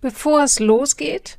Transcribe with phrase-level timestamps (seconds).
[0.00, 1.38] Bevor es losgeht,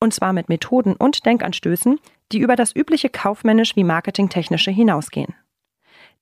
[0.00, 2.00] und zwar mit Methoden und Denkanstößen,
[2.32, 5.34] die über das übliche kaufmännisch wie marketingtechnische hinausgehen.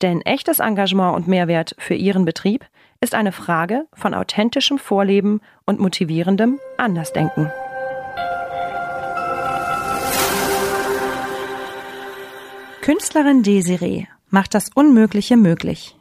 [0.03, 2.67] Denn echtes Engagement und Mehrwert für Ihren Betrieb
[3.01, 7.51] ist eine Frage von authentischem Vorleben und motivierendem Andersdenken.
[12.81, 15.98] Künstlerin Desiree macht das Unmögliche möglich.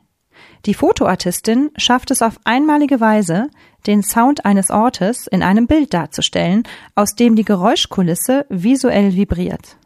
[0.66, 3.50] Die Fotoartistin schafft es auf einmalige Weise,
[3.86, 6.64] den Sound eines Ortes in einem Bild darzustellen,
[6.96, 9.78] aus dem die Geräuschkulisse visuell vibriert.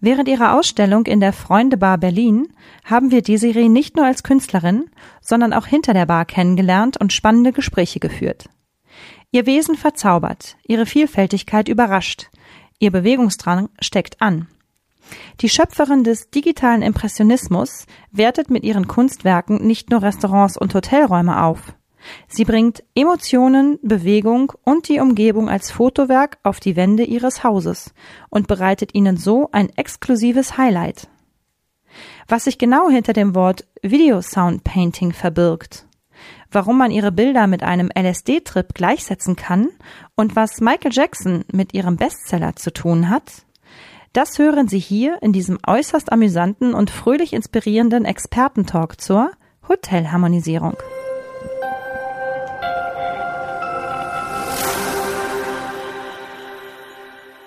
[0.00, 2.48] Während ihrer Ausstellung in der Freundebar Berlin
[2.84, 7.52] haben wir Desiree nicht nur als Künstlerin, sondern auch hinter der Bar kennengelernt und spannende
[7.52, 8.48] Gespräche geführt.
[9.30, 12.30] Ihr Wesen verzaubert, ihre Vielfältigkeit überrascht,
[12.78, 14.46] ihr Bewegungsdrang steckt an.
[15.40, 21.74] Die Schöpferin des digitalen Impressionismus wertet mit ihren Kunstwerken nicht nur Restaurants und Hotelräume auf.
[22.28, 27.92] Sie bringt Emotionen, Bewegung und die Umgebung als Fotowerk auf die Wände ihres Hauses
[28.30, 31.08] und bereitet ihnen so ein exklusives Highlight.
[32.28, 35.86] Was sich genau hinter dem Wort Video Sound Painting verbirgt,
[36.50, 39.68] warum man ihre Bilder mit einem LSD-Trip gleichsetzen kann
[40.14, 43.44] und was Michael Jackson mit ihrem Bestseller zu tun hat,
[44.18, 49.30] das hören Sie hier in diesem äußerst amüsanten und fröhlich inspirierenden Expertentalk zur
[49.68, 50.76] Hotelharmonisierung.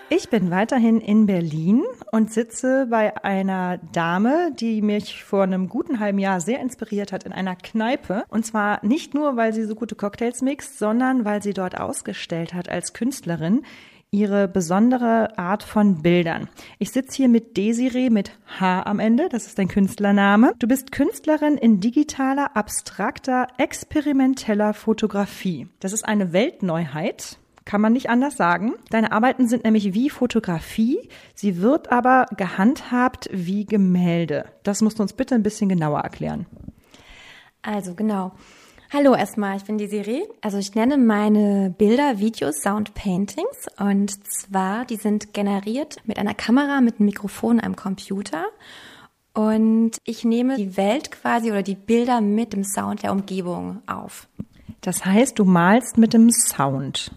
[0.09, 1.83] Ich bin weiterhin in Berlin
[2.13, 7.25] und sitze bei einer Dame, die mich vor einem guten halben Jahr sehr inspiriert hat
[7.25, 8.23] in einer Kneipe.
[8.29, 12.53] Und zwar nicht nur, weil sie so gute Cocktails mixt, sondern weil sie dort ausgestellt
[12.53, 13.63] hat als Künstlerin
[14.13, 16.49] ihre besondere Art von Bildern.
[16.79, 20.53] Ich sitze hier mit Desiree mit H am Ende, das ist dein Künstlername.
[20.59, 25.69] Du bist Künstlerin in digitaler, abstrakter, experimenteller Fotografie.
[25.79, 27.38] Das ist eine Weltneuheit.
[27.63, 28.73] Kann man nicht anders sagen.
[28.89, 34.45] Deine Arbeiten sind nämlich wie Fotografie, sie wird aber gehandhabt wie Gemälde.
[34.63, 36.47] Das musst du uns bitte ein bisschen genauer erklären.
[37.61, 38.33] Also genau.
[38.94, 40.24] Hallo erstmal, ich bin die Siri.
[40.41, 46.34] Also ich nenne meine Bilder Videos Sound Paintings und zwar, die sind generiert mit einer
[46.34, 48.44] Kamera, mit einem Mikrofon, einem Computer
[49.34, 54.28] und ich nehme die Welt quasi oder die Bilder mit dem Sound der Umgebung auf.
[54.81, 57.12] Das heißt, du malst mit dem Sound.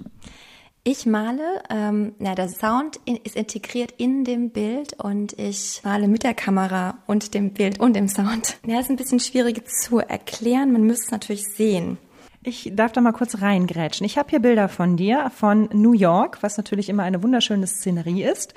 [0.86, 6.08] Ich male, ähm, na, der Sound in, ist integriert in dem Bild und ich male
[6.08, 8.58] mit der Kamera und dem Bild und dem Sound.
[8.66, 11.96] Ja, ist ein bisschen schwierig zu erklären, man müsste es natürlich sehen.
[12.42, 14.04] Ich darf da mal kurz reingrätschen.
[14.04, 18.22] Ich habe hier Bilder von dir, von New York, was natürlich immer eine wunderschöne Szenerie
[18.22, 18.52] ist.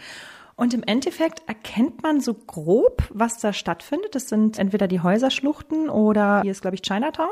[0.58, 4.16] Und im Endeffekt erkennt man so grob, was da stattfindet.
[4.16, 7.30] Das sind entweder die Häuserschluchten oder hier ist, glaube ich, Chinatown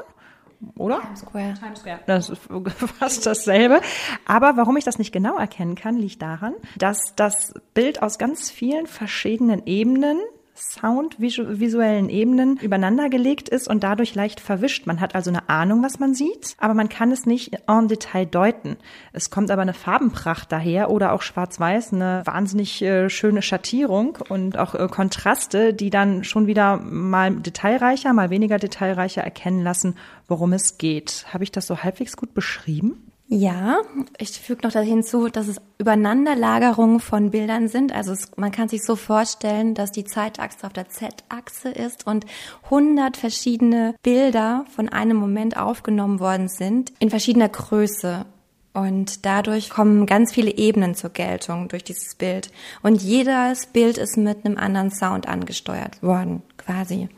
[0.77, 1.01] oder?
[1.01, 1.53] Times Square.
[1.59, 1.99] Times Square.
[2.05, 2.41] Das ist
[2.99, 3.81] fast dasselbe.
[4.25, 8.49] Aber warum ich das nicht genau erkennen kann, liegt daran, dass das Bild aus ganz
[8.49, 10.19] vielen verschiedenen Ebenen
[10.55, 14.87] soundvisuellen Ebenen übereinandergelegt ist und dadurch leicht verwischt.
[14.87, 18.25] Man hat also eine Ahnung, was man sieht, aber man kann es nicht en Detail
[18.25, 18.77] deuten.
[19.11, 24.57] Es kommt aber eine Farbenpracht daher oder auch schwarz-weiß, eine wahnsinnig äh, schöne Schattierung und
[24.57, 29.95] auch äh, Kontraste, die dann schon wieder mal detailreicher, mal weniger detailreicher erkennen lassen,
[30.27, 31.25] worum es geht.
[31.33, 33.11] Habe ich das so halbwegs gut beschrieben?
[33.27, 33.77] Ja,
[34.19, 37.91] ich füge noch hinzu, dass es Übereinanderlagerungen von Bildern sind.
[37.91, 42.25] Also es, man kann sich so vorstellen, dass die Zeitachse auf der Z-Achse ist und
[42.65, 48.27] 100 verschiedene Bilder von einem Moment aufgenommen worden sind in verschiedener Größe.
[48.73, 52.51] Und dadurch kommen ganz viele Ebenen zur Geltung durch dieses Bild.
[52.83, 57.09] Und jedes Bild ist mit einem anderen Sound angesteuert worden, quasi.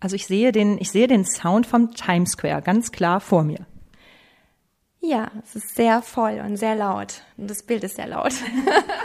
[0.00, 3.66] Also ich sehe den, ich sehe den Sound vom Times Square ganz klar vor mir.
[5.06, 7.20] Ja, es ist sehr voll und sehr laut.
[7.36, 8.32] Und das Bild ist sehr laut.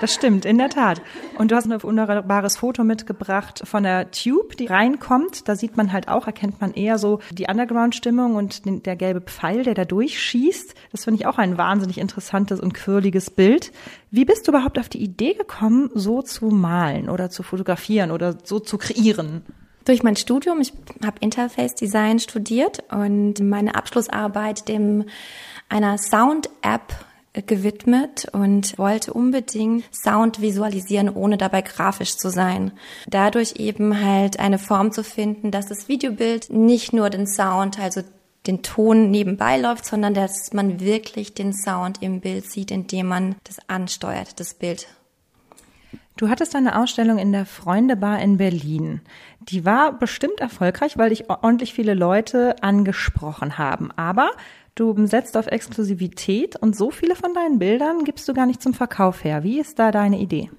[0.01, 1.01] Das stimmt, in der Tat.
[1.37, 5.49] Und du hast ein wunderbares Foto mitgebracht von der Tube, die reinkommt.
[5.49, 9.19] Da sieht man halt auch, erkennt man eher so die Underground-Stimmung und den, der gelbe
[9.19, 10.73] Pfeil, der da durchschießt.
[10.93, 13.73] Das finde ich auch ein wahnsinnig interessantes und quirliges Bild.
[14.09, 18.37] Wie bist du überhaupt auf die Idee gekommen, so zu malen oder zu fotografieren oder
[18.41, 19.43] so zu kreieren?
[19.89, 20.71] Durch mein Studium, ich
[21.03, 25.05] habe Interface Design studiert und meine Abschlussarbeit dem
[25.67, 26.93] einer Sound-App
[27.47, 32.71] gewidmet und wollte unbedingt Sound visualisieren, ohne dabei grafisch zu sein.
[33.07, 38.01] Dadurch eben halt eine Form zu finden, dass das Videobild nicht nur den Sound, also
[38.45, 43.37] den Ton nebenbei läuft, sondern dass man wirklich den Sound im Bild sieht, indem man
[43.43, 44.85] das ansteuert, das Bild.
[46.19, 48.99] Du hattest eine Ausstellung in der Freundebar in Berlin.
[49.39, 53.89] Die war bestimmt erfolgreich, weil dich ordentlich viele Leute angesprochen haben.
[53.95, 54.31] Aber
[54.75, 58.73] Du setzt auf Exklusivität und so viele von deinen Bildern gibst du gar nicht zum
[58.73, 59.43] Verkauf her.
[59.43, 60.49] Wie ist da deine Idee?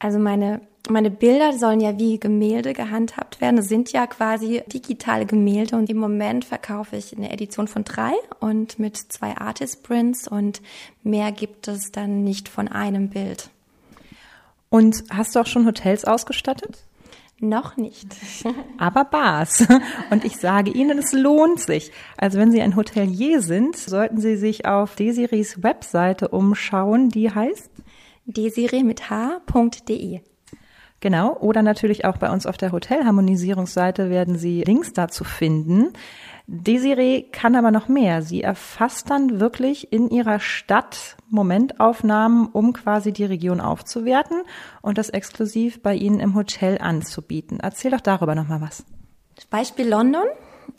[0.00, 3.54] Also meine, meine Bilder sollen ja wie Gemälde gehandhabt werden.
[3.54, 8.12] Das sind ja quasi digitale Gemälde und im Moment verkaufe ich eine Edition von drei
[8.40, 10.60] und mit zwei Artist Prints und
[11.04, 13.50] mehr gibt es dann nicht von einem Bild.
[14.74, 16.78] Und hast du auch schon Hotels ausgestattet?
[17.38, 18.08] Noch nicht.
[18.76, 19.64] Aber Bars.
[20.10, 21.92] Und ich sage Ihnen, es lohnt sich.
[22.16, 27.70] Also wenn Sie ein Hotelier sind, sollten Sie sich auf Desiris Webseite umschauen, die heißt
[28.24, 30.22] desiree mit h.de.
[31.04, 35.92] Genau, oder natürlich auch bei uns auf der Hotelharmonisierungsseite werden Sie Links dazu finden.
[36.46, 38.22] Desiree kann aber noch mehr.
[38.22, 44.38] Sie erfasst dann wirklich in ihrer Stadt Momentaufnahmen, um quasi die Region aufzuwerten
[44.80, 47.60] und das exklusiv bei Ihnen im Hotel anzubieten.
[47.60, 48.86] Erzähl doch darüber nochmal was.
[49.50, 50.24] Beispiel London.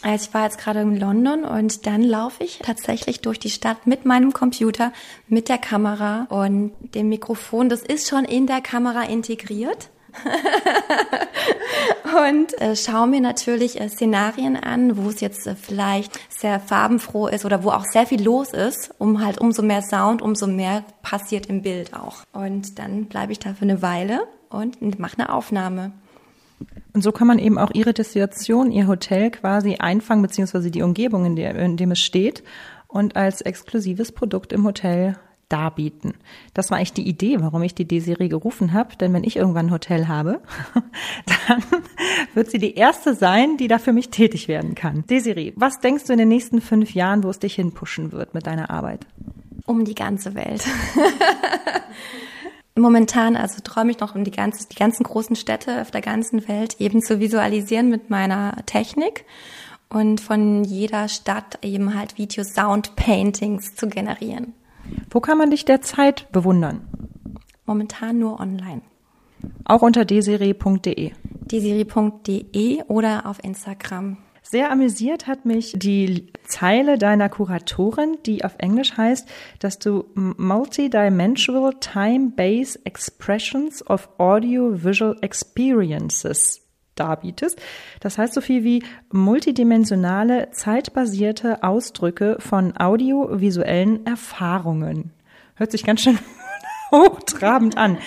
[0.02, 3.86] Also ich war jetzt gerade in London und dann laufe ich tatsächlich durch die Stadt
[3.86, 4.92] mit meinem Computer,
[5.28, 7.70] mit der Kamera und dem Mikrofon.
[7.70, 9.92] Das ist schon in der Kamera integriert.
[12.30, 17.28] und äh, schaue mir natürlich äh, Szenarien an, wo es jetzt äh, vielleicht sehr farbenfroh
[17.28, 20.84] ist oder wo auch sehr viel los ist, um halt umso mehr Sound, umso mehr
[21.02, 22.18] passiert im Bild auch.
[22.34, 25.92] Und dann bleibe ich da für eine Weile und mache eine Aufnahme.
[26.94, 31.26] Und so kann man eben auch Ihre Destination, Ihr Hotel quasi einfangen, beziehungsweise die Umgebung,
[31.26, 32.44] in, der, in dem es steht
[32.88, 35.18] und als exklusives Produkt im Hotel
[35.50, 36.16] darbieten.
[36.54, 38.96] Das war eigentlich die Idee, warum ich die Desiree gerufen habe.
[38.96, 40.42] Denn wenn ich irgendwann ein Hotel habe,
[41.48, 41.64] dann
[42.34, 45.04] wird sie die erste sein, die da für mich tätig werden kann.
[45.10, 48.48] Desiree, was denkst du in den nächsten fünf Jahren, wo es dich hinpushen wird mit
[48.48, 49.06] deiner Arbeit?
[49.66, 50.64] Um die ganze Welt.
[52.78, 56.48] Momentan also träume ich noch um die, ganze, die ganzen großen Städte auf der ganzen
[56.50, 59.24] Welt eben zu visualisieren mit meiner Technik
[59.90, 64.54] und von jeder Stadt eben halt Video-Sound-Paintings zu generieren.
[65.10, 66.88] Wo kann man dich derzeit bewundern?
[67.66, 68.82] Momentan nur online.
[69.66, 71.12] Auch unter desiree.de.
[71.52, 74.18] desiree.de oder auf Instagram.
[74.42, 79.28] Sehr amüsiert hat mich die Zeile deiner Kuratorin, die auf Englisch heißt,
[79.58, 86.65] dass du Multidimensional Time-Based Expressions of Audio-Visual Experiences
[86.96, 87.60] darbietest.
[88.00, 95.12] Das heißt so viel wie multidimensionale, zeitbasierte Ausdrücke von audiovisuellen Erfahrungen.
[95.56, 96.20] Hört sich ganz schön
[96.92, 97.98] hochtrabend an.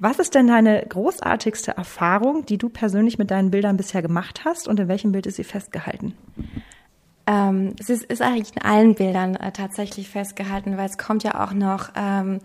[0.00, 4.68] Was ist denn deine großartigste Erfahrung, die du persönlich mit deinen Bildern bisher gemacht hast
[4.68, 6.14] und in welchem Bild ist sie festgehalten?
[7.26, 11.44] Ähm, es ist, ist, eigentlich in allen Bildern äh, tatsächlich festgehalten, weil es kommt ja
[11.44, 12.38] auch noch ähm,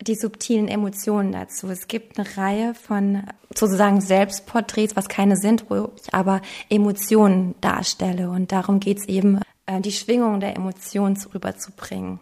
[0.00, 1.68] die subtilen Emotionen dazu.
[1.68, 3.22] Es gibt eine Reihe von
[3.54, 8.30] sozusagen Selbstporträts, was keine sind, wo ich aber Emotionen darstelle.
[8.30, 9.40] Und darum geht's eben,
[9.70, 12.18] äh, die Schwingung der Emotionen rüberzubringen.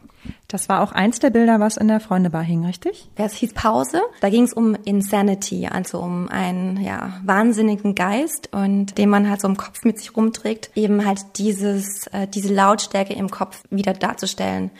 [0.49, 3.09] Das war auch eins der Bilder, was in der Freundebar hing, richtig?
[3.15, 4.03] Das hieß Pause.
[4.21, 9.41] Da ging es um Insanity, also um einen ja, wahnsinnigen Geist und den man halt
[9.41, 13.93] so im Kopf mit sich rumträgt, eben halt dieses, äh, diese Lautstärke im Kopf wieder
[13.93, 14.71] darzustellen.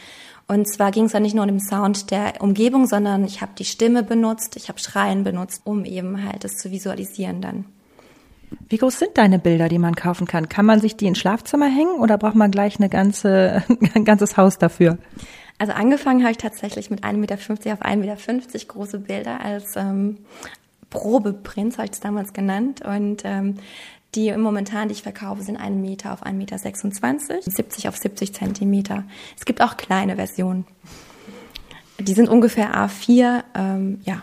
[0.49, 3.53] Und zwar ging es ja nicht nur um den Sound der Umgebung, sondern ich habe
[3.59, 7.67] die Stimme benutzt, ich habe Schreien benutzt, um eben halt das zu visualisieren dann.
[8.71, 10.49] Wie groß sind deine Bilder, die man kaufen kann?
[10.49, 13.63] Kann man sich die ins Schlafzimmer hängen oder braucht man gleich eine ganze,
[13.95, 14.97] ein ganzes Haus dafür?
[15.59, 20.19] Also angefangen habe ich tatsächlich mit 1,50 Meter auf 1,50 Meter große Bilder als ähm,
[20.89, 22.81] Probeprints, habe ich es damals genannt.
[22.83, 23.57] Und ähm,
[24.15, 29.05] die momentan, die ich verkaufe, sind 1 Meter auf 1,26 Meter, 70 auf 70 Zentimeter.
[29.37, 30.67] Es gibt auch kleine Versionen.
[32.01, 34.23] Die sind ungefähr A4, ähm, ja.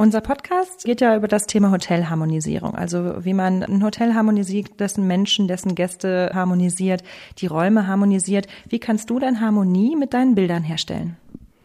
[0.00, 5.08] Unser Podcast geht ja über das Thema Hotelharmonisierung, also wie man ein Hotel harmonisiert, dessen
[5.08, 7.02] Menschen, dessen Gäste harmonisiert,
[7.38, 8.46] die Räume harmonisiert.
[8.68, 11.16] Wie kannst du denn Harmonie mit deinen Bildern herstellen?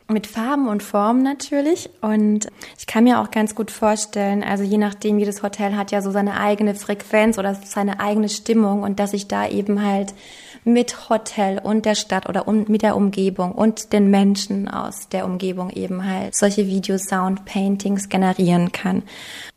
[0.10, 1.90] Mit Farben und Formen natürlich.
[2.02, 6.02] Und ich kann mir auch ganz gut vorstellen, also je nachdem, jedes Hotel hat ja
[6.02, 10.14] so seine eigene Frequenz oder seine eigene Stimmung und dass ich da eben halt
[10.66, 15.26] mit Hotel und der Stadt oder um, mit der Umgebung und den Menschen aus der
[15.26, 19.04] Umgebung eben halt solche Video-Sound-Paintings generieren kann.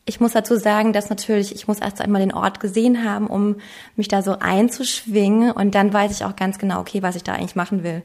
[0.05, 3.57] Ich muss dazu sagen, dass natürlich, ich muss erst einmal den Ort gesehen haben, um
[3.97, 7.35] mich da so einzuschwingen und dann weiß ich auch ganz genau, okay, was ich da
[7.35, 8.03] eigentlich machen will.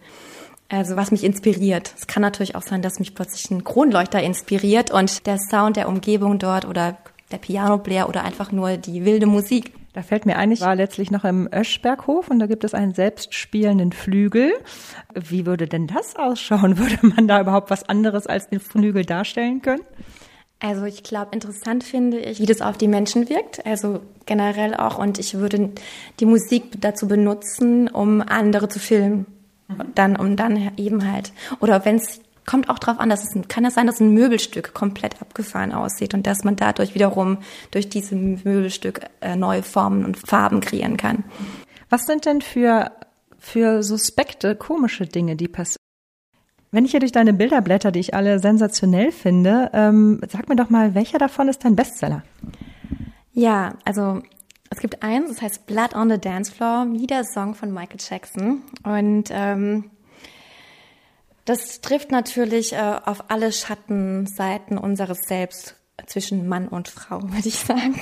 [0.72, 1.94] Also was mich inspiriert.
[1.98, 5.90] Es kann natürlich auch sein, dass mich plötzlich ein Kronleuchter inspiriert und der Sound der
[5.90, 6.98] Umgebung dort oder
[7.30, 9.74] der Piano-Blair oder einfach nur die wilde Musik.
[9.92, 12.94] Da fällt mir ein, ich war letztlich noch im Öschberghof und da gibt es einen
[12.94, 14.54] selbstspielenden Flügel.
[15.13, 16.78] Wie würde denn das ausschauen?
[16.78, 19.84] Würde man da überhaupt was anderes als den Flügel darstellen können?
[20.62, 23.66] Also ich glaube, interessant finde ich, wie das auf die Menschen wirkt.
[23.66, 24.98] Also generell auch.
[24.98, 25.72] Und ich würde
[26.22, 29.25] die Musik dazu benutzen, um andere zu filmen.
[29.78, 29.92] Mhm.
[29.96, 31.34] Dann, um dann eben halt.
[31.60, 34.74] Oder wenn es kommt auch darauf an, dass es kann es sein, dass ein Möbelstück
[34.74, 37.38] komplett abgefahren aussieht und dass man dadurch wiederum
[37.70, 41.24] durch dieses Möbelstück äh, neue Formen und Farben kreieren kann.
[41.90, 42.92] Was sind denn für
[43.38, 45.78] für suspekte, komische Dinge, die passieren?
[46.72, 50.56] Wenn ich hier durch deine Bilder blätter, die ich alle sensationell finde, ähm, sag mir
[50.56, 52.24] doch mal, welcher davon ist dein Bestseller?
[53.34, 54.22] Ja, also
[54.72, 58.63] es gibt eins, das heißt Blood on the Dance Floor, wieder Song von Michael Jackson.
[58.84, 59.92] Und ähm,
[61.46, 65.75] das trifft natürlich äh, auf alle Schattenseiten unseres Selbst
[66.07, 67.95] zwischen Mann und Frau, würde ich sagen.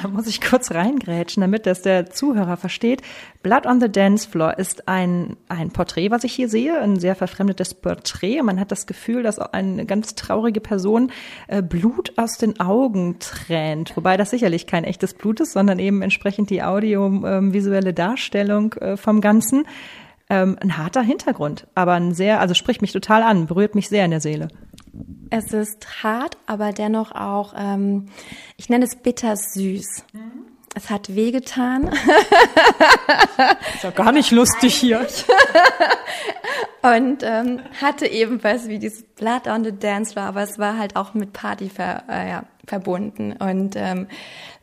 [0.00, 3.02] Da muss ich kurz reingrätschen, damit das der Zuhörer versteht.
[3.42, 7.14] Blood on the Dance Floor ist ein, ein Porträt, was ich hier sehe, ein sehr
[7.14, 8.42] verfremdetes Porträt.
[8.42, 11.12] Man hat das Gefühl, dass eine ganz traurige Person
[11.48, 13.96] äh, Blut aus den Augen tränt.
[13.96, 18.96] Wobei das sicherlich kein echtes Blut ist, sondern eben entsprechend die audiovisuelle ähm, Darstellung äh,
[18.96, 19.66] vom Ganzen.
[20.30, 24.06] Ähm, ein harter Hintergrund, aber ein sehr, also spricht mich total an, berührt mich sehr
[24.06, 24.48] in der Seele.
[25.30, 28.06] Es ist hart, aber dennoch auch, ähm,
[28.56, 30.04] ich nenne es bittersüß.
[30.12, 30.44] Mhm.
[30.76, 31.88] Es hat wehgetan.
[33.74, 35.06] Ist ja gar nicht lustig hier.
[36.82, 40.96] und ähm, hatte ebenfalls wie dieses Blood on the Dance Floor, aber es war halt
[40.96, 43.34] auch mit Party ver, äh, ja, verbunden.
[43.38, 44.08] Und ähm,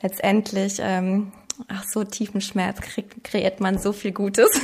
[0.01, 1.31] letztendlich ähm,
[1.67, 2.79] ach so tiefen Schmerz
[3.23, 4.49] kreiert man so viel Gutes.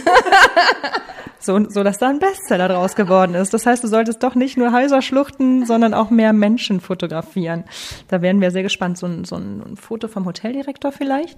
[1.40, 3.54] so, so dass da ein Bestseller draus geworden ist.
[3.54, 7.64] Das heißt, du solltest doch nicht nur Häuser schluchten, sondern auch mehr Menschen fotografieren.
[8.08, 8.98] Da wären wir sehr gespannt.
[8.98, 11.38] So ein, so ein Foto vom Hoteldirektor vielleicht?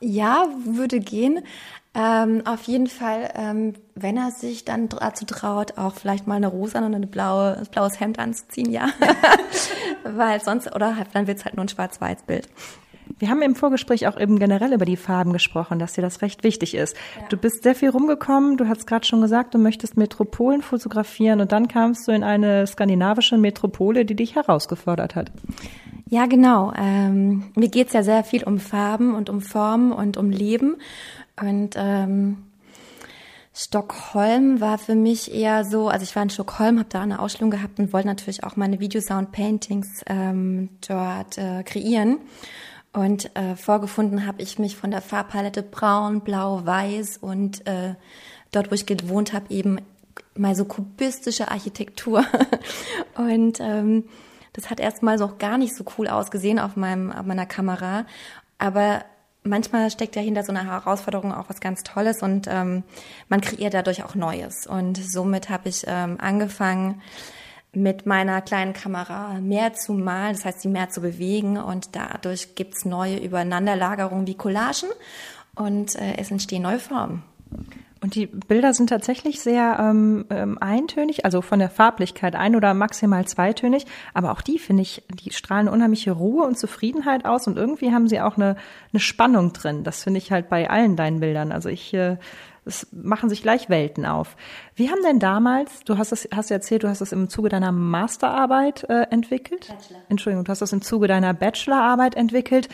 [0.00, 1.44] Ja, würde gehen.
[1.94, 6.46] Ähm, auf jeden Fall, ähm, wenn er sich dann dazu traut, auch vielleicht mal eine
[6.46, 8.88] rosa und eine blaue, ein blaues Hemd anzuziehen, ja.
[10.04, 12.48] Weil sonst, oder halt, dann wird's halt nur ein Schwarz-Weiß-Bild.
[13.22, 16.42] Wir haben im Vorgespräch auch eben generell über die Farben gesprochen, dass dir das recht
[16.42, 16.96] wichtig ist.
[17.16, 17.28] Ja.
[17.28, 21.52] Du bist sehr viel rumgekommen, du hast gerade schon gesagt, du möchtest Metropolen fotografieren und
[21.52, 25.30] dann kamst du in eine skandinavische Metropole, die dich herausgefordert hat.
[26.10, 26.72] Ja, genau.
[26.76, 30.78] Ähm, mir geht's ja sehr viel um Farben und um Formen und um Leben.
[31.40, 32.38] Und ähm,
[33.54, 37.52] Stockholm war für mich eher so, also ich war in Stockholm, habe da eine Ausstellung
[37.52, 42.18] gehabt und wollte natürlich auch meine Video-Sound-Paintings ähm, dort äh, kreieren.
[42.92, 47.94] Und äh, vorgefunden habe ich mich von der Farbpalette braun, blau, weiß und äh,
[48.50, 49.78] dort, wo ich gewohnt habe, eben
[50.36, 52.24] mal so kubistische Architektur.
[53.16, 54.04] und ähm,
[54.52, 58.04] das hat erstmal so gar nicht so cool ausgesehen auf, meinem, auf meiner Kamera.
[58.58, 59.04] Aber
[59.42, 62.84] manchmal steckt ja hinter so einer Herausforderung auch was ganz Tolles und ähm,
[63.28, 64.66] man kreiert dadurch auch Neues.
[64.66, 67.00] Und somit habe ich ähm, angefangen,
[67.74, 72.54] mit meiner kleinen Kamera mehr zu malen, das heißt, sie mehr zu bewegen und dadurch
[72.54, 74.90] gibt's neue Übereinanderlagerungen wie Collagen
[75.54, 77.22] und äh, es entstehen neue Formen.
[78.02, 82.74] Und die Bilder sind tatsächlich sehr ähm, ähm, eintönig, also von der Farblichkeit ein oder
[82.74, 83.86] maximal zweitönig.
[84.12, 88.08] Aber auch die finde ich, die strahlen unheimliche Ruhe und Zufriedenheit aus und irgendwie haben
[88.08, 88.56] sie auch eine,
[88.92, 89.84] eine Spannung drin.
[89.84, 91.52] Das finde ich halt bei allen deinen Bildern.
[91.52, 92.16] Also ich äh,
[92.64, 94.36] es machen sich gleich Welten auf.
[94.76, 97.72] Wie haben denn damals, du hast es, hast erzählt, du hast es im Zuge deiner
[97.72, 99.68] Masterarbeit äh, entwickelt?
[99.68, 100.00] Bachelor.
[100.08, 102.68] Entschuldigung, du hast das im Zuge deiner Bachelorarbeit entwickelt.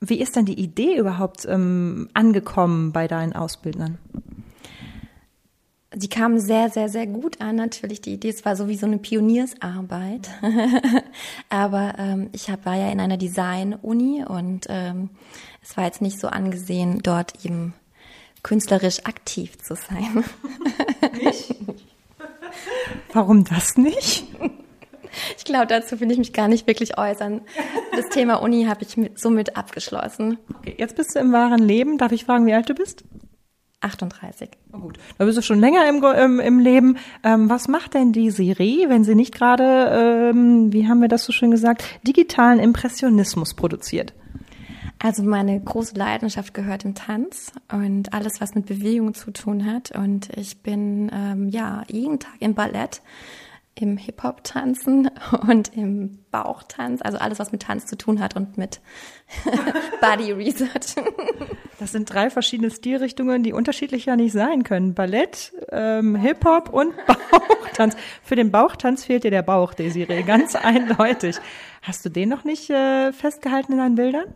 [0.00, 3.98] Wie ist denn die Idee überhaupt ähm, angekommen bei deinen Ausbildern?
[5.96, 8.00] Die kam sehr, sehr, sehr gut an, natürlich.
[8.00, 10.28] Die Idee, es war so wie so eine Pioniersarbeit.
[11.50, 15.10] Aber ähm, ich hab, war ja in einer Design-Uni und ähm,
[15.62, 17.74] es war jetzt nicht so angesehen, dort eben
[18.44, 20.22] künstlerisch aktiv zu sein.
[21.20, 21.56] Nicht?
[23.12, 24.24] Warum das nicht?
[25.36, 27.40] Ich glaube, dazu will ich mich gar nicht wirklich äußern.
[27.94, 30.38] Das Thema Uni habe ich mit, somit abgeschlossen.
[30.58, 31.98] Okay, jetzt bist du im wahren Leben.
[31.98, 33.04] Darf ich fragen, wie alt du bist?
[33.80, 34.48] 38.
[34.72, 36.96] Oh gut, da bist du schon länger im, im, im Leben.
[37.22, 41.24] Ähm, was macht denn die Serie, wenn sie nicht gerade, ähm, wie haben wir das
[41.24, 44.14] so schön gesagt, digitalen Impressionismus produziert?
[45.04, 49.90] Also meine große Leidenschaft gehört im Tanz und alles, was mit Bewegung zu tun hat.
[49.90, 53.02] Und ich bin ähm, ja jeden Tag im Ballett
[53.74, 55.10] im Hip-Hop-Tanzen
[55.46, 58.80] und im Bauchtanz, also alles, was mit Tanz zu tun hat und mit
[60.00, 60.94] Body Research.
[61.80, 64.94] Das sind drei verschiedene Stilrichtungen, die unterschiedlicher nicht sein können.
[64.94, 67.96] Ballett, ähm, Hip-Hop und Bauchtanz.
[68.22, 71.36] Für den Bauchtanz fehlt dir der Bauch, Desiree, ganz eindeutig.
[71.82, 74.34] Hast du den noch nicht äh, festgehalten in deinen Bildern?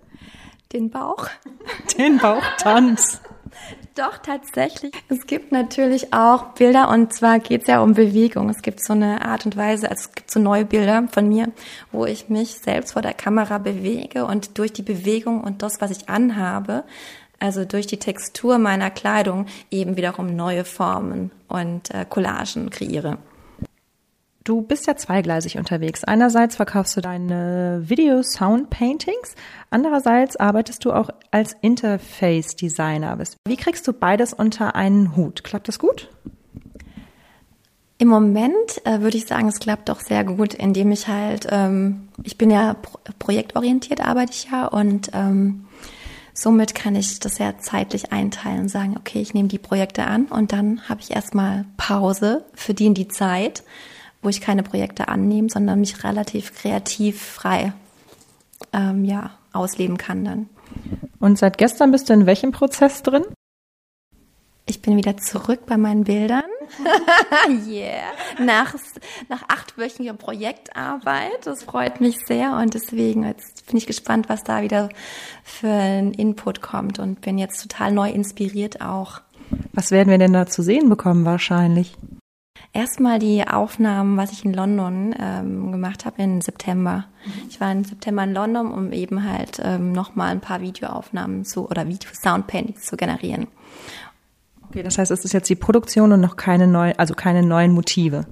[0.72, 1.28] Den Bauch?
[1.98, 3.20] Den Bauchtanz.
[3.94, 4.92] Doch, tatsächlich.
[5.08, 8.48] Es gibt natürlich auch Bilder und zwar geht es ja um Bewegung.
[8.50, 11.50] Es gibt so eine Art und Weise, also es gibt so neue Bilder von mir,
[11.90, 15.90] wo ich mich selbst vor der Kamera bewege und durch die Bewegung und das, was
[15.90, 16.84] ich anhabe,
[17.40, 23.18] also durch die Textur meiner Kleidung eben wiederum neue Formen und äh, Collagen kreiere.
[24.48, 26.04] Du bist ja zweigleisig unterwegs.
[26.04, 29.34] Einerseits verkaufst du deine Video-Sound-Paintings,
[29.68, 33.18] andererseits arbeitest du auch als Interface-Designer.
[33.46, 35.44] Wie kriegst du beides unter einen Hut?
[35.44, 36.08] Klappt das gut?
[37.98, 42.08] Im Moment äh, würde ich sagen, es klappt doch sehr gut, indem ich halt, ähm,
[42.22, 45.66] ich bin ja pro projektorientiert, arbeite ich ja und ähm,
[46.32, 50.24] somit kann ich das ja zeitlich einteilen und sagen, okay, ich nehme die Projekte an
[50.24, 53.62] und dann habe ich erstmal Pause, verdiene die Zeit
[54.22, 57.72] wo ich keine Projekte annehme, sondern mich relativ kreativ frei
[58.72, 60.48] ähm, ja, ausleben kann dann.
[61.20, 63.24] Und seit gestern bist du in welchem Prozess drin?
[64.66, 66.44] Ich bin wieder zurück bei meinen Bildern.
[67.66, 68.12] yeah.
[68.38, 68.74] Nach,
[69.30, 71.46] nach achtwöchiger Projektarbeit.
[71.46, 74.90] Das freut mich sehr und deswegen jetzt bin ich gespannt, was da wieder
[75.42, 79.22] für ein Input kommt und bin jetzt total neu inspiriert auch.
[79.72, 81.94] Was werden wir denn da zu sehen bekommen wahrscheinlich?
[82.78, 87.06] Erstmal die Aufnahmen, was ich in London ähm, gemacht habe im September.
[87.48, 91.68] Ich war im September in London, um eben halt ähm, nochmal ein paar Videoaufnahmen zu
[91.68, 93.48] oder Video-Soundpaintings zu generieren.
[94.68, 97.72] Okay, das heißt, es ist jetzt die Produktion und noch keine neuen, also keine neuen
[97.72, 98.26] Motive.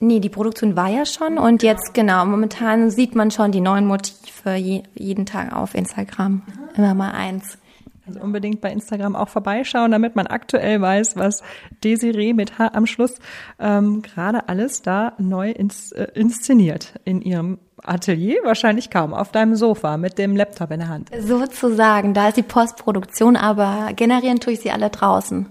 [0.00, 3.86] Nee, die Produktion war ja schon und jetzt genau, momentan sieht man schon die neuen
[3.86, 6.42] Motive je, jeden Tag auf Instagram.
[6.76, 7.58] Immer mal eins.
[8.06, 11.42] Also unbedingt bei Instagram auch vorbeischauen, damit man aktuell weiß, was
[11.82, 13.16] Desiree mit H am Schluss
[13.58, 19.56] ähm, gerade alles da neu ins, äh, inszeniert in ihrem Atelier, wahrscheinlich kaum, auf deinem
[19.56, 21.10] Sofa mit dem Laptop in der Hand.
[21.18, 25.46] Sozusagen, da ist die Postproduktion, aber generieren tue ich sie alle draußen.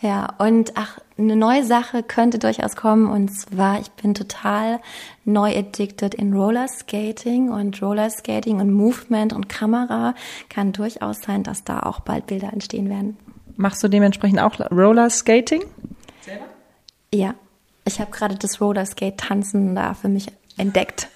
[0.00, 4.78] Ja, und ach, eine neue Sache könnte durchaus kommen und zwar, ich bin total
[5.24, 10.14] neu addicted in Roller Skating und Roller Skating und Movement und Kamera
[10.48, 13.16] kann durchaus sein, dass da auch bald Bilder entstehen werden.
[13.56, 15.64] Machst du dementsprechend auch Roller Skating?
[16.20, 16.44] Selber?
[17.12, 17.34] Ja,
[17.84, 20.28] ich habe gerade das Roller Skate Tanzen da für mich
[20.58, 21.08] entdeckt.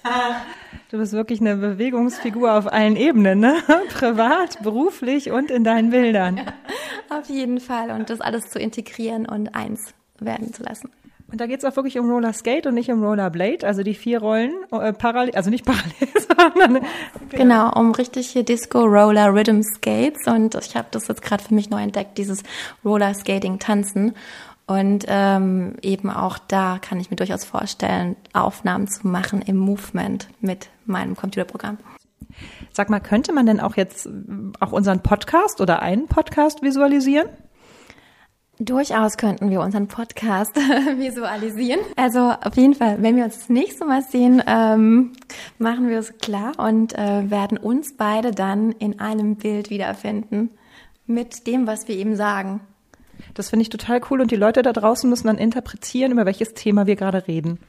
[0.93, 3.55] Du bist wirklich eine Bewegungsfigur auf allen Ebenen, ne?
[3.93, 6.37] Privat, beruflich und in deinen Bildern.
[6.37, 6.43] Ja,
[7.17, 7.89] auf jeden Fall.
[7.91, 10.91] Und das alles zu integrieren und eins werden zu lassen.
[11.33, 13.81] Und da geht es auch wirklich um Roller Skate und nicht um Roller Blade, also
[13.81, 16.85] die vier Rollen äh, parallel, also nicht parallel, sondern
[17.29, 17.69] genau.
[17.71, 21.55] genau, um richtig hier Disco Roller Rhythm Skates und ich habe das jetzt gerade für
[21.55, 22.43] mich neu entdeckt, dieses
[22.85, 24.13] Roller Skating Tanzen
[24.65, 30.29] und ähm, eben auch da kann ich mir durchaus vorstellen, Aufnahmen zu machen im Movement
[30.39, 31.77] mit meinem Computerprogramm.
[32.71, 34.09] Sag mal, könnte man denn auch jetzt
[34.59, 37.27] auch unseren Podcast oder einen Podcast visualisieren?
[38.59, 40.55] Durchaus könnten wir unseren Podcast
[40.97, 41.81] visualisieren.
[41.95, 45.13] Also auf jeden Fall, wenn wir uns das nächste Mal sehen, ähm,
[45.57, 50.51] machen wir es klar und äh, werden uns beide dann in einem Bild wiederfinden
[51.05, 52.61] mit dem, was wir eben sagen.
[53.33, 56.53] Das finde ich total cool und die Leute da draußen müssen dann interpretieren, über welches
[56.53, 57.59] Thema wir gerade reden.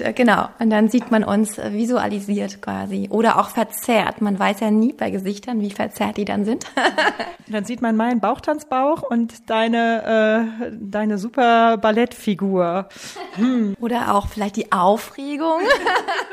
[0.00, 4.22] Äh, genau, und dann sieht man uns visualisiert quasi oder auch verzerrt.
[4.22, 6.64] Man weiß ja nie bei Gesichtern, wie verzerrt die dann sind.
[7.46, 12.88] dann sieht man meinen Bauchtanzbauch und deine, äh, deine super Ballettfigur.
[13.34, 13.76] Hm.
[13.80, 15.60] Oder auch vielleicht die Aufregung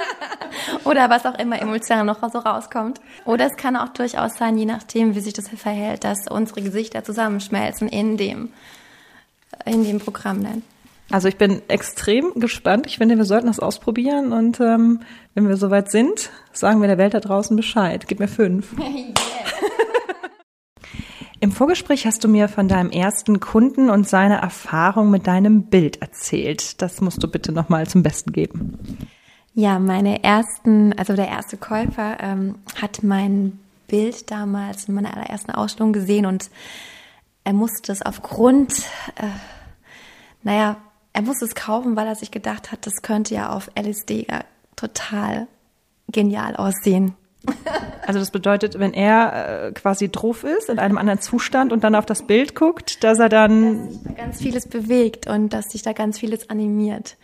[0.85, 3.01] oder was auch immer emotional noch so rauskommt.
[3.25, 7.03] Oder es kann auch durchaus sein, je nachdem, wie sich das verhält, dass unsere Gesichter
[7.03, 8.53] zusammenschmelzen in dem,
[9.65, 10.63] in dem Programm dann.
[11.11, 12.85] Also ich bin extrem gespannt.
[12.87, 15.01] Ich finde, wir sollten das ausprobieren und ähm,
[15.33, 18.05] wenn wir soweit sind, sagen wir der Welt da draußen Bescheid.
[18.07, 18.75] Gib mir fünf.
[21.39, 26.01] Im Vorgespräch hast du mir von deinem ersten Kunden und seiner Erfahrung mit deinem Bild
[26.01, 26.81] erzählt.
[26.81, 28.77] Das musst du bitte nochmal zum Besten geben.
[29.53, 35.51] Ja, meine ersten, also der erste Käufer ähm, hat mein Bild damals in meiner allerersten
[35.51, 36.49] Ausstellung gesehen und
[37.43, 38.73] er musste es aufgrund,
[39.15, 39.27] äh,
[40.43, 40.77] naja,
[41.13, 44.27] er musste es kaufen, weil er sich gedacht hat, das könnte ja auf LSD
[44.75, 45.47] total
[46.11, 47.15] genial aussehen.
[48.05, 51.93] Also das bedeutet, wenn er äh, quasi drauf ist, in einem anderen Zustand und dann
[51.93, 53.85] auf das Bild guckt, dass er dann...
[53.85, 57.17] Dass sich da ganz vieles bewegt und dass sich da ganz vieles animiert.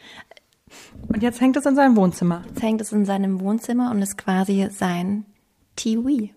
[1.08, 2.44] Und jetzt hängt es in seinem Wohnzimmer.
[2.50, 5.26] Jetzt hängt es in seinem Wohnzimmer und ist quasi sein
[5.76, 6.36] Tiwi.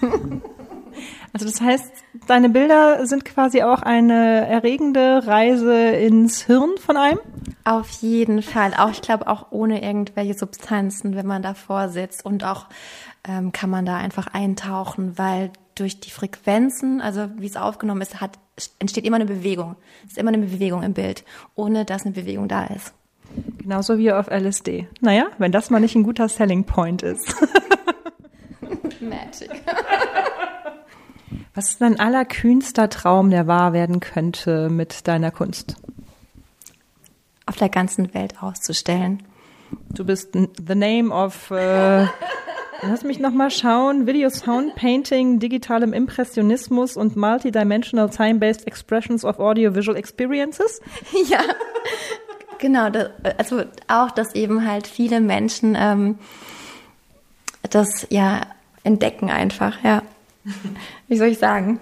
[1.34, 1.92] Also das heißt,
[2.28, 7.18] deine Bilder sind quasi auch eine erregende Reise ins Hirn von einem?
[7.64, 8.72] Auf jeden Fall.
[8.78, 12.66] Auch ich glaube auch ohne irgendwelche Substanzen, wenn man davor sitzt und auch
[13.26, 18.20] ähm, kann man da einfach eintauchen, weil durch die Frequenzen, also wie es aufgenommen ist,
[18.20, 18.38] hat
[18.78, 19.74] entsteht immer eine Bewegung.
[20.04, 21.24] Es ist immer eine Bewegung im Bild,
[21.56, 22.94] ohne dass eine Bewegung da ist.
[23.58, 24.86] Genauso wie auf LSD.
[25.00, 27.34] Naja, wenn das mal nicht ein guter Selling Point ist.
[29.00, 29.50] Magic.
[31.54, 35.76] Was ist dein allerkühnster Traum, der wahr werden könnte mit deiner Kunst?
[37.46, 39.22] Auf der ganzen Welt auszustellen.
[39.90, 42.06] Du bist the name of, äh,
[42.82, 49.96] lass mich nochmal schauen, Video Sound Painting, digitalem Impressionismus und Multidimensional Time-Based Expressions of Audio-Visual
[49.96, 50.80] Experiences.
[51.28, 51.40] Ja,
[52.58, 52.90] genau.
[52.90, 56.18] Das, also auch, dass eben halt viele Menschen ähm,
[57.70, 58.40] das ja
[58.82, 60.02] entdecken einfach, ja.
[61.08, 61.80] Wie soll ich sagen?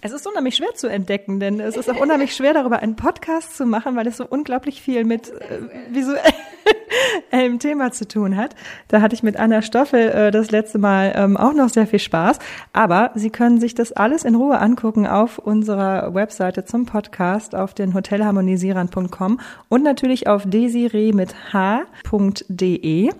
[0.00, 3.56] Es ist unheimlich schwer zu entdecken, denn es ist auch unheimlich schwer, darüber einen Podcast
[3.56, 5.58] zu machen, weil es so unglaublich viel mit äh,
[5.90, 8.56] visuellem Thema zu tun hat.
[8.88, 11.98] Da hatte ich mit Anna Stoffel äh, das letzte Mal ähm, auch noch sehr viel
[11.98, 12.38] Spaß.
[12.72, 17.74] Aber Sie können sich das alles in Ruhe angucken auf unserer Webseite zum Podcast auf
[17.74, 23.10] den hotelharmonisierern.com und natürlich auf desiree mit h.de.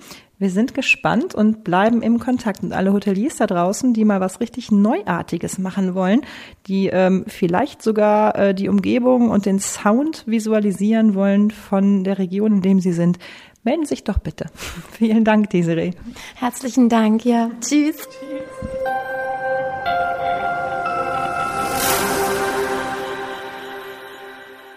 [0.42, 4.40] Wir sind gespannt und bleiben im Kontakt mit alle Hoteliers da draußen, die mal was
[4.40, 6.22] richtig Neuartiges machen wollen,
[6.66, 12.54] die ähm, vielleicht sogar äh, die Umgebung und den Sound visualisieren wollen von der Region,
[12.54, 13.20] in dem sie sind.
[13.62, 14.46] Melden sich doch bitte.
[14.90, 15.92] Vielen Dank, Desiree.
[16.34, 17.48] Herzlichen Dank, ja.
[17.60, 17.98] Tschüss.
[17.98, 18.08] Tschüss.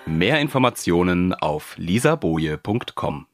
[0.05, 3.25] Mehr Informationen auf lisaboje.com.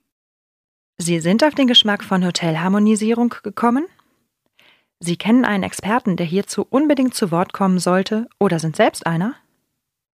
[1.02, 3.88] Sie sind auf den Geschmack von Hotelharmonisierung gekommen?
[5.00, 9.34] Sie kennen einen Experten, der hierzu unbedingt zu Wort kommen sollte, oder sind selbst einer?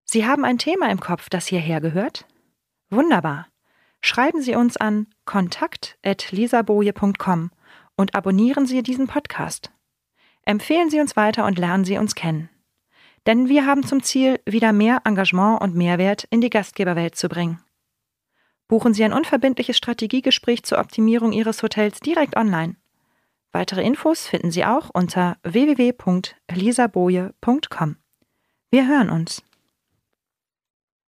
[0.06, 2.26] Sie haben ein Thema im Kopf, das hierher gehört?
[2.89, 3.47] Wunderbar.
[4.00, 7.52] Schreiben Sie uns an kontakt.lisaboje.com
[7.97, 9.71] und abonnieren Sie diesen Podcast.
[10.45, 12.50] Empfehlen Sie uns weiter und lernen Sie uns kennen.
[13.26, 17.60] Denn wir haben zum Ziel, wieder mehr Engagement und Mehrwert in die Gastgeberwelt zu bringen.
[18.67, 22.75] Buchen Sie ein unverbindliches Strategiegespräch zur Optimierung Ihres Hotels direkt online.
[23.51, 27.95] Weitere Infos finden Sie auch unter www.elisaboje.com.
[28.69, 29.41] Wir hören uns.